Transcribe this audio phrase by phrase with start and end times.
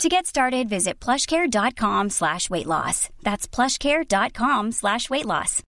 [0.00, 3.08] To get started, visit plushcare.com slash weight loss.
[3.22, 5.62] That's plushcare.com slash weight loss.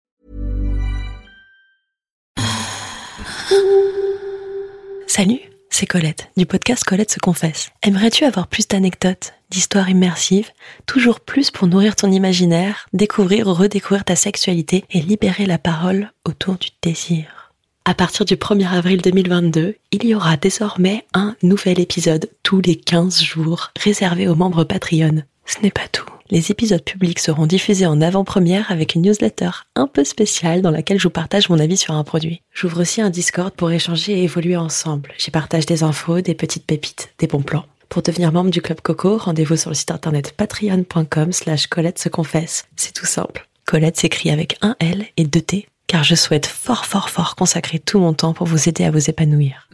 [5.06, 5.40] Salut,
[5.70, 7.70] c'est Colette, du podcast Colette se confesse.
[7.82, 10.50] Aimerais-tu avoir plus d'anecdotes, d'histoires immersives,
[10.86, 16.10] toujours plus pour nourrir ton imaginaire, découvrir ou redécouvrir ta sexualité et libérer la parole
[16.24, 17.43] autour du désir?
[17.84, 22.76] À partir du 1er avril 2022, il y aura désormais un nouvel épisode tous les
[22.76, 25.22] 15 jours réservé aux membres Patreon.
[25.44, 26.06] Ce n'est pas tout.
[26.30, 30.98] Les épisodes publics seront diffusés en avant-première avec une newsletter un peu spéciale dans laquelle
[30.98, 32.40] je vous partage mon avis sur un produit.
[32.54, 35.12] J'ouvre aussi un Discord pour échanger et évoluer ensemble.
[35.18, 37.66] J'y partage des infos, des petites pépites, des bons plans.
[37.90, 42.08] Pour devenir membre du Club Coco, rendez-vous sur le site internet patreon.com slash Colette se
[42.08, 42.64] confesse.
[42.76, 43.46] C'est tout simple.
[43.66, 47.78] Colette s'écrit avec un L et deux T car je souhaite fort fort fort consacrer
[47.78, 49.68] tout mon temps pour vous aider à vous épanouir.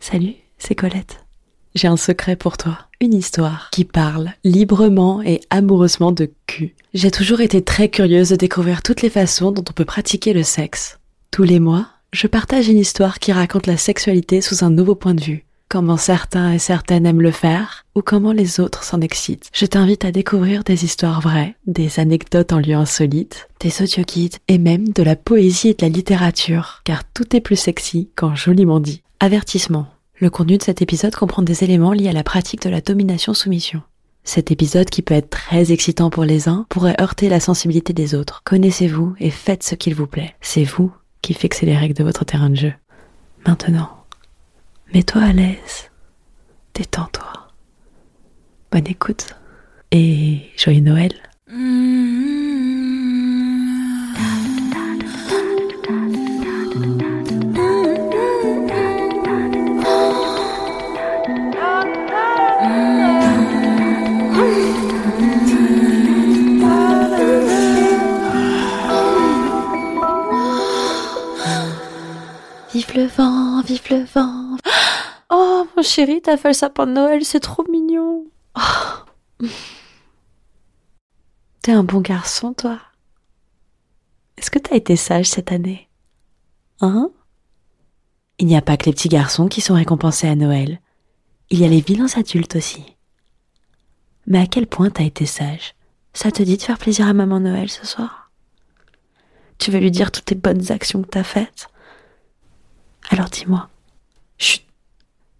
[0.00, 1.24] Salut, c'est Colette.
[1.74, 6.74] J'ai un secret pour toi, une histoire qui parle librement et amoureusement de cul.
[6.94, 10.42] J'ai toujours été très curieuse de découvrir toutes les façons dont on peut pratiquer le
[10.42, 10.98] sexe.
[11.30, 15.14] Tous les mois, je partage une histoire qui raconte la sexualité sous un nouveau point
[15.14, 19.50] de vue comment certains et certaines aiment le faire, ou comment les autres s'en excitent.
[19.52, 24.04] Je t'invite à découvrir des histoires vraies, des anecdotes en lieu insolite, des audio
[24.48, 28.34] et même de la poésie et de la littérature, car tout est plus sexy quand
[28.34, 29.02] joliment dit.
[29.20, 29.86] Avertissement.
[30.20, 33.82] Le contenu de cet épisode comprend des éléments liés à la pratique de la domination-soumission.
[34.24, 38.14] Cet épisode, qui peut être très excitant pour les uns, pourrait heurter la sensibilité des
[38.14, 38.42] autres.
[38.44, 40.34] Connaissez-vous et faites ce qu'il vous plaît.
[40.40, 40.92] C'est vous
[41.22, 42.72] qui fixez les règles de votre terrain de jeu.
[43.46, 43.97] Maintenant,
[44.94, 45.90] Mets-toi à l'aise.
[46.74, 47.48] Détends-toi.
[48.72, 49.34] Bonne écoute.
[49.90, 51.12] Et joyeux Noël.
[75.78, 78.26] Oh, mon chéri, t'as fait le sapin de Noël, c'est trop mignon.
[78.56, 79.46] Oh.
[81.62, 82.80] T'es un bon garçon, toi.
[84.36, 85.88] Est-ce que t'as été sage cette année?
[86.80, 87.12] Hein?
[88.40, 90.80] Il n'y a pas que les petits garçons qui sont récompensés à Noël.
[91.48, 92.96] Il y a les vilains adultes aussi.
[94.26, 95.76] Mais à quel point t'as été sage?
[96.12, 98.32] Ça te dit de faire plaisir à maman Noël ce soir?
[99.58, 101.68] Tu veux lui dire toutes tes bonnes actions que t'as faites?
[103.10, 103.70] Alors dis-moi.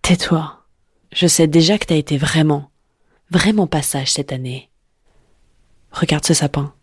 [0.09, 0.65] Tais-toi.
[1.13, 2.71] Je sais déjà que t'as été vraiment,
[3.29, 4.71] vraiment pas sage cette année.
[5.93, 6.75] Regarde ce sapin.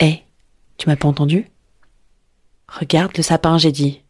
[0.00, 0.22] Hé,
[0.78, 1.50] tu m'as pas entendu?
[2.66, 4.00] Regarde le sapin, j'ai dit.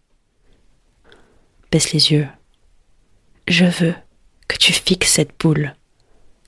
[1.73, 2.29] Baisse les yeux.
[3.49, 3.97] Je veux
[4.47, 5.75] que tu fixes cette boule.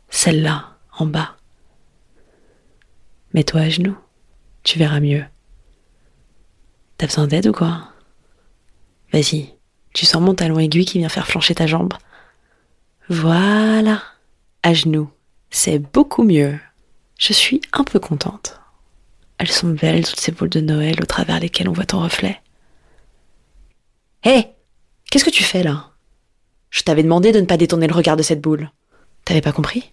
[0.08, 1.36] Celle-là, en bas.
[3.34, 3.98] Mets-toi à genoux.
[4.62, 5.24] Tu verras mieux.
[6.96, 7.90] T'as besoin d'aide ou quoi?
[9.12, 9.55] Vas-y,
[9.96, 11.94] tu sens mon talon aiguille qui vient faire flancher ta jambe.
[13.08, 14.02] Voilà.
[14.62, 15.08] À genoux.
[15.48, 16.58] C'est beaucoup mieux.
[17.18, 18.60] Je suis un peu contente.
[19.38, 22.42] Elles sont belles, toutes ces boules de Noël au travers lesquelles on voit ton reflet.
[24.22, 24.48] Hé
[25.10, 25.92] Qu'est-ce que tu fais là?
[26.68, 28.70] Je t'avais demandé de ne pas détourner le regard de cette boule.
[29.24, 29.92] T'avais pas compris?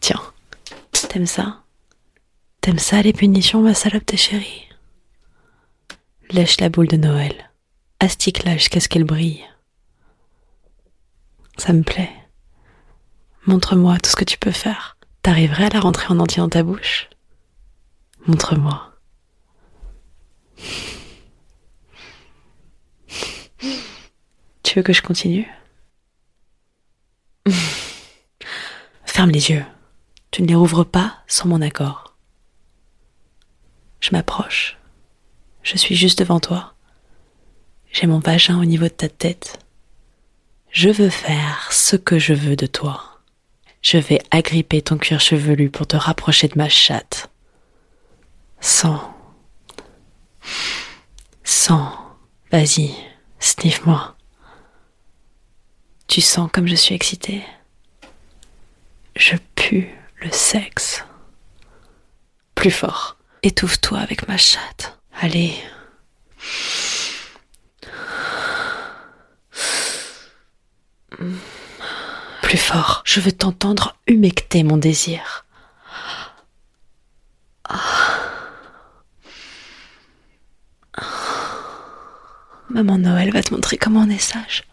[0.00, 0.20] Tiens.
[0.90, 1.62] T'aimes ça?
[2.60, 4.68] T'aimes ça les punitions, ma salope de chérie?
[6.30, 7.51] Lèche la boule de Noël
[8.02, 9.44] astique-la jusqu'à ce qu'elle brille.
[11.56, 12.10] Ça me plaît.
[13.46, 14.96] Montre-moi tout ce que tu peux faire.
[15.22, 17.08] T'arriverais à la rentrer en entier dans ta bouche?
[18.26, 18.92] Montre-moi.
[24.64, 25.48] Tu veux que je continue?
[29.04, 29.64] Ferme les yeux.
[30.32, 32.16] Tu ne les rouvres pas sans mon accord.
[34.00, 34.76] Je m'approche.
[35.62, 36.74] Je suis juste devant toi.
[37.92, 39.58] J'ai mon vagin au niveau de ta tête.
[40.70, 43.20] Je veux faire ce que je veux de toi.
[43.82, 47.30] Je vais agripper ton cuir chevelu pour te rapprocher de ma chatte.
[48.60, 49.14] Sans.
[51.44, 51.92] Sans.
[52.50, 52.94] Vas-y,
[53.38, 54.16] sniff-moi.
[56.06, 57.42] Tu sens comme je suis excitée?
[59.54, 61.04] Cul, le sexe.
[62.54, 63.16] Plus fort.
[63.42, 64.98] Étouffe-toi avec ma chatte.
[65.20, 65.54] Allez.
[72.56, 73.02] Fort.
[73.04, 75.46] Je veux t'entendre humecter mon désir.
[82.68, 84.64] Maman Noël va te montrer comment on est sage.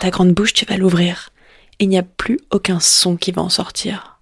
[0.00, 1.30] Ta grande bouche, tu vas l'ouvrir.
[1.78, 4.18] Il n'y a plus aucun son qui va en sortir.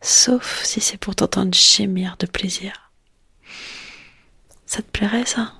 [0.00, 2.90] Sauf si c'est pour t'entendre gémir de plaisir.
[4.66, 5.54] Ça te plairait, ça?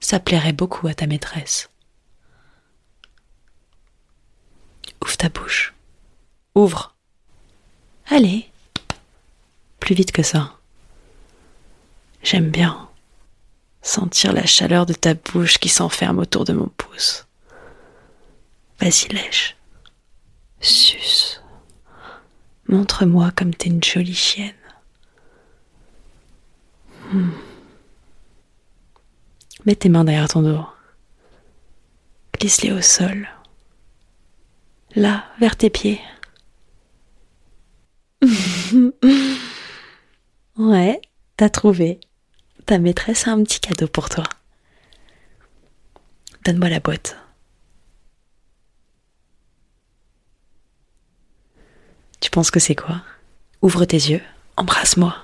[0.00, 1.68] Ça plairait beaucoup à ta maîtresse.
[5.02, 5.74] Ouvre ta bouche.
[6.54, 6.94] Ouvre.
[8.06, 8.48] Allez.
[9.80, 10.58] Plus vite que ça.
[12.22, 12.88] J'aime bien
[13.82, 17.26] sentir la chaleur de ta bouche qui s'enferme autour de mon pouce.
[18.78, 19.56] Vas-y, lèche.
[20.60, 21.42] Suce.
[22.68, 24.54] Montre-moi comme t'es une jolie chienne.
[27.10, 27.30] Hmm.
[29.66, 30.64] Mets tes mains derrière ton dos.
[32.38, 33.28] Glisse-les au sol.
[34.94, 36.00] Là, vers tes pieds.
[40.58, 41.00] ouais,
[41.36, 41.98] t'as trouvé
[42.66, 44.24] ta maîtresse a un petit cadeau pour toi.
[46.44, 47.16] Donne-moi la boîte.
[52.20, 53.02] Tu penses que c'est quoi?
[53.62, 54.22] Ouvre tes yeux,
[54.56, 55.16] embrasse-moi.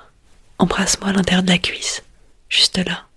[0.58, 2.02] Embrasse-moi à l'intérieur de la cuisse,
[2.48, 3.07] juste là.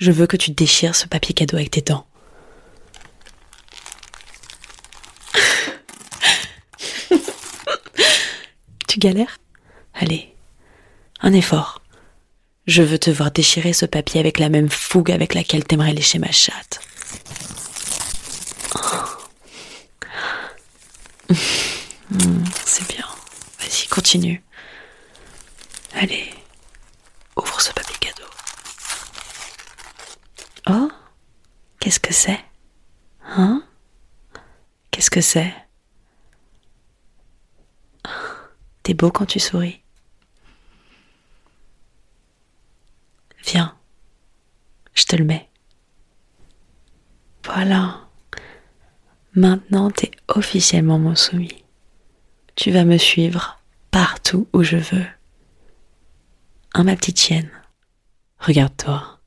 [0.00, 2.06] Je veux que tu déchires ce papier cadeau avec tes dents.
[8.88, 9.36] Tu galères?
[9.94, 10.34] Allez,
[11.20, 11.82] un effort.
[12.66, 16.18] Je veux te voir déchirer ce papier avec la même fougue avec laquelle t'aimerais lécher
[16.18, 16.80] ma chatte.
[22.12, 23.06] Hmm, c'est bien.
[23.60, 24.42] Vas-y, continue.
[25.94, 26.28] Allez,
[27.36, 28.26] ouvre ce papier cadeau.
[30.68, 30.90] Oh
[31.90, 32.38] Qu'est-ce que c'est?
[33.24, 33.64] Hein?
[34.92, 35.52] Qu'est-ce que c'est?
[38.84, 39.82] T'es beau quand tu souris.
[43.44, 43.76] Viens,
[44.94, 45.48] je te le mets.
[47.44, 48.08] Voilà.
[49.34, 51.64] Maintenant, t'es officiellement mon soumis.
[52.54, 53.58] Tu vas me suivre
[53.90, 55.06] partout où je veux.
[56.74, 57.50] Hein, ma petite chienne?
[58.38, 59.19] Regarde-toi.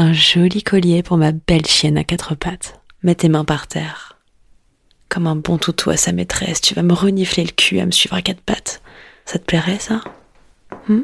[0.00, 2.80] Un joli collier pour ma belle chienne à quatre pattes.
[3.02, 4.16] Mets tes mains par terre.
[5.08, 7.90] Comme un bon toutou à sa maîtresse, tu vas me renifler le cul à me
[7.90, 8.80] suivre à quatre pattes.
[9.24, 10.00] Ça te plairait, ça?
[10.86, 11.00] Hmm?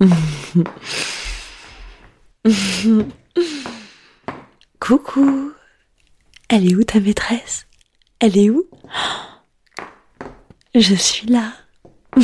[4.78, 5.52] Coucou
[6.48, 7.66] Elle est où ta maîtresse?
[8.20, 8.70] Elle est où?
[10.76, 11.54] Je suis là.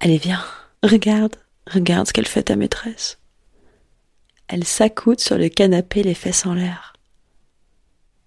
[0.00, 0.44] Allez, viens.
[0.82, 1.36] Regarde,
[1.70, 3.18] regarde ce qu'elle fait ta maîtresse.
[4.48, 6.94] Elle s'accoute sur le canapé les fesses en l'air.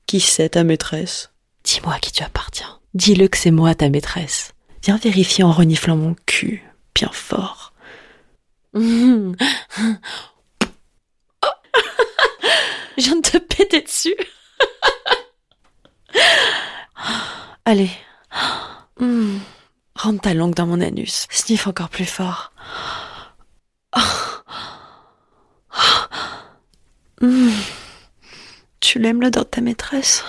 [0.08, 1.32] Qui c'est ta maîtresse?
[1.64, 2.80] Dis-moi qui tu appartiens.
[2.94, 4.54] Dis-le que c'est moi ta maîtresse.
[4.84, 6.64] Viens vérifier en reniflant mon cul,
[6.96, 7.74] bien fort.
[8.74, 8.80] Je
[12.98, 14.16] viens de te péter dessus.
[17.66, 17.92] Allez.
[19.96, 21.28] Rentre ta langue dans mon anus.
[21.30, 22.52] Sniff encore plus fort.
[28.80, 30.24] Tu l'aimes l'odeur de ta maîtresse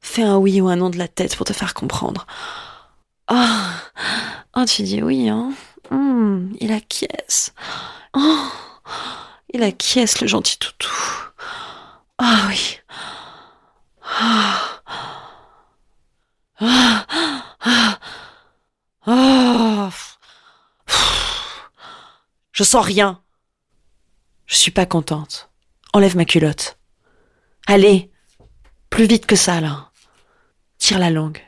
[0.00, 2.26] Fais un oui ou un non de la tête pour te faire comprendre.
[3.26, 3.72] Ah,
[4.56, 5.52] oh, tu dis oui, hein
[5.90, 7.52] hmm, Il acquiesce.
[8.14, 8.48] Oh,
[9.52, 10.88] il acquiesce, le gentil toutou.
[12.18, 12.78] Ah oui.
[14.02, 14.80] Ah.
[16.60, 17.06] Ah.
[19.06, 19.90] Ah.
[22.52, 23.20] Je sens rien.
[24.46, 25.50] Je suis pas contente.
[25.92, 26.78] Enlève ma culotte.
[27.66, 28.10] Allez,
[28.90, 29.90] plus vite que ça, là.
[30.78, 31.42] Tire la langue.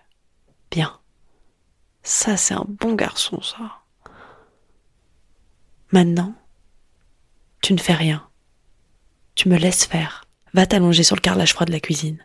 [0.70, 0.98] Bien.
[2.02, 3.82] Ça, c'est un bon garçon, ça.
[5.92, 6.34] Maintenant,
[7.62, 8.28] tu ne fais rien.
[9.34, 10.24] Tu me laisses faire.
[10.54, 12.24] Va t'allonger sur le carrelage froid de la cuisine.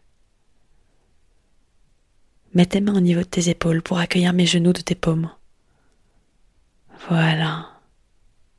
[2.53, 5.31] Mets tes mains au niveau de tes épaules pour accueillir mes genoux de tes paumes.
[7.09, 7.69] Voilà.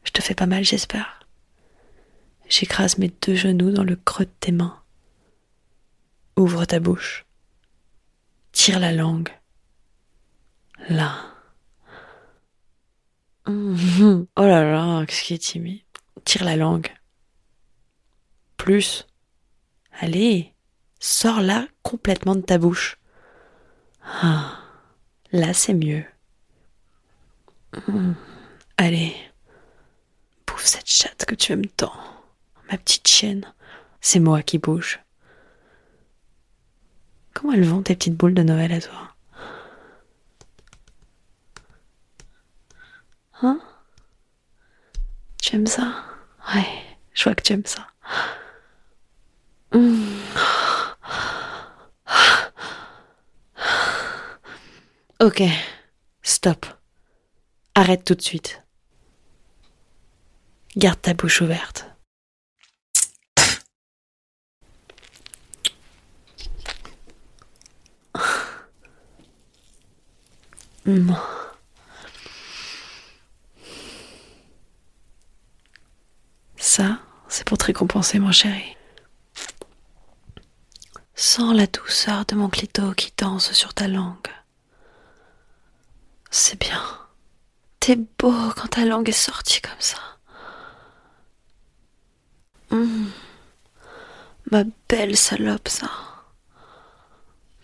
[0.04, 1.23] Je te fais pas mal, j'espère.
[2.48, 4.80] J'écrase mes deux genoux dans le creux de tes mains.
[6.36, 7.24] Ouvre ta bouche.
[8.52, 9.30] Tire la langue.
[10.88, 11.30] Là.
[14.36, 15.82] Oh là là, qu'est-ce qui est timide.
[16.24, 16.88] Tire la langue.
[18.56, 19.06] Plus.
[20.00, 20.54] Allez,
[20.98, 22.98] sors-la complètement de ta bouche.
[24.02, 24.58] Ah,
[25.32, 26.04] là c'est mieux.
[28.76, 29.14] Allez,
[30.46, 31.92] bouffe cette chatte que tu aimes tant.
[32.70, 33.52] Ma petite chienne,
[34.00, 35.00] c'est moi qui bouge.
[37.34, 39.10] Comment elles vont tes petites boules de Noël à toi?
[43.42, 43.60] Hein?
[45.42, 46.04] Tu aimes ça?
[46.54, 46.66] Ouais,
[47.12, 47.86] je vois que tu aimes ça.
[55.20, 55.42] Ok,
[56.22, 56.66] stop.
[57.74, 58.62] Arrête tout de suite.
[60.76, 61.86] Garde ta bouche ouverte.
[76.56, 76.98] Ça,
[77.28, 78.76] c'est pour te récompenser, mon chéri.
[81.14, 84.28] Sens la douceur de mon clito qui danse sur ta langue.
[86.30, 86.82] C'est bien.
[87.80, 89.98] T'es beau quand ta langue est sortie comme ça.
[92.70, 93.10] Hum.
[94.50, 95.88] Ma belle salope, ça.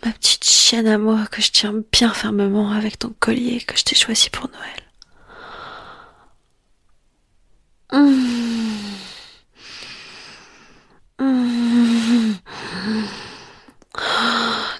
[0.04, 3.84] Ma petite chienne à moi que je tiens bien fermement avec ton collier que je
[3.84, 4.80] t'ai choisi pour Noël.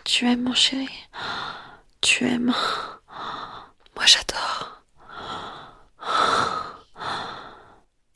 [0.04, 0.88] Tu aimes mon chéri?
[2.00, 2.52] Tu aimes?
[3.96, 4.82] Moi j'adore.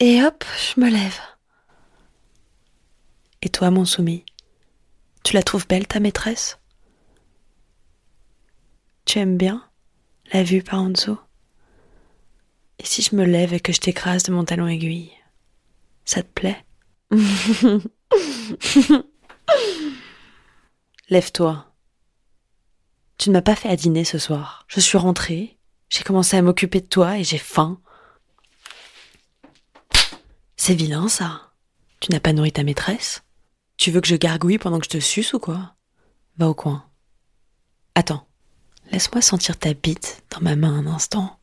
[0.01, 1.21] Et hop, je me lève.
[3.43, 4.25] Et toi, mon soumis
[5.23, 6.59] Tu la trouves belle, ta maîtresse?
[9.05, 9.69] Tu aimes bien
[10.33, 11.19] la vue par en dessous?
[12.79, 15.13] Et si je me lève et que je t'écrase de mon talon aiguille
[16.05, 16.65] Ça te plaît?
[21.09, 21.73] Lève-toi.
[23.19, 24.65] Tu ne m'as pas fait à dîner ce soir.
[24.69, 25.59] Je suis rentrée,
[25.91, 27.81] j'ai commencé à m'occuper de toi et j'ai faim.
[30.57, 31.53] C'est vilain ça.
[32.01, 33.23] Tu n'as pas nourri ta maîtresse?
[33.77, 35.75] Tu veux que je gargouille pendant que je te suce ou quoi?
[36.39, 36.89] Va au coin.
[37.95, 38.27] Attends,
[38.91, 41.39] laisse-moi sentir ta bite dans ma main un instant.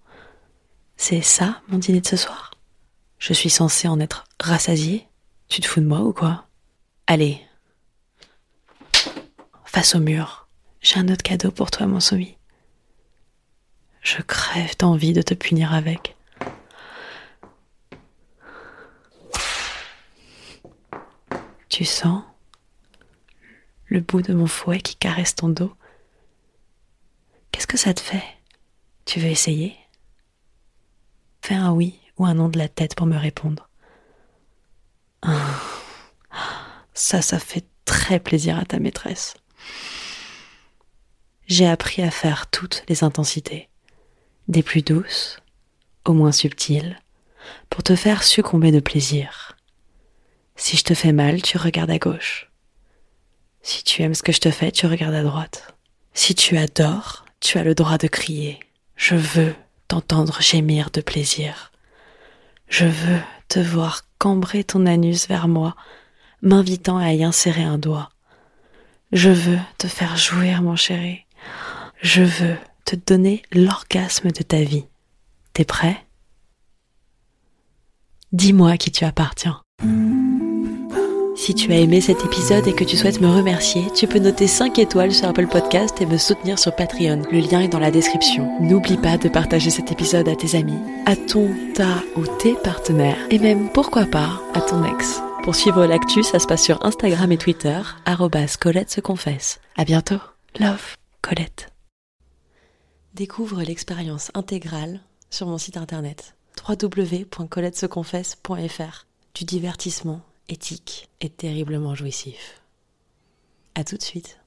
[0.98, 2.52] C'est ça mon dîner de ce soir?
[3.20, 5.08] Je suis censée en être rassasiée?
[5.48, 6.48] Tu te fous de moi ou quoi?
[7.08, 7.42] Allez,
[9.66, 10.48] face au mur.
[10.82, 12.38] J'ai un autre cadeau pour toi, mon soumis.
[14.02, 16.16] Je crève d'envie de te punir avec.
[21.70, 22.24] Tu sens
[23.86, 25.74] le bout de mon fouet qui caresse ton dos?
[27.52, 28.24] Qu'est-ce que ça te fait?
[29.06, 29.76] Tu veux essayer?
[31.42, 33.70] Fais un oui ou un non de la tête pour me répondre.
[36.94, 39.36] Ça, ça fait très plaisir à ta maîtresse
[41.52, 43.68] j'ai appris à faire toutes les intensités,
[44.48, 45.38] des plus douces
[46.06, 46.98] aux moins subtiles,
[47.70, 49.58] pour te faire succomber de plaisir.
[50.56, 52.50] Si je te fais mal, tu regardes à gauche.
[53.64, 55.76] Si tu aimes ce que je te fais, tu regardes à droite.
[56.14, 58.60] Si tu adores, tu as le droit de crier.
[58.96, 59.54] Je veux
[59.88, 61.72] t'entendre gémir de plaisir.
[62.70, 63.20] Je veux
[63.50, 65.76] te voir cambrer ton anus vers moi,
[66.42, 68.10] m'invitant à y insérer un doigt.
[69.12, 71.26] Je veux te faire jouir, mon chéri.
[72.02, 72.56] Je veux
[72.86, 74.86] te donner l'orgasme de ta vie.
[75.54, 76.06] T'es prêt?
[78.32, 79.62] Dis-moi qui tu appartiens.
[81.42, 84.46] Si tu as aimé cet épisode et que tu souhaites me remercier, tu peux noter
[84.46, 87.24] 5 étoiles sur Apple Podcast et me soutenir sur Patreon.
[87.32, 88.62] Le lien est dans la description.
[88.62, 93.18] N'oublie pas de partager cet épisode à tes amis, à ton, ta ou tes partenaires
[93.32, 95.20] et même, pourquoi pas, à ton ex.
[95.42, 97.82] Pour suivre l'actu, ça se passe sur Instagram et Twitter,
[98.60, 99.60] Colette se confesse.
[99.78, 100.22] À bientôt.
[100.60, 101.70] Love, Colette.
[103.16, 105.00] Découvre l'expérience intégrale
[105.32, 106.36] sur mon site internet
[106.70, 110.22] www.coletteseconfesse.fr du divertissement
[110.52, 112.62] éthique et terriblement jouissif.
[113.76, 114.41] À tout de suite.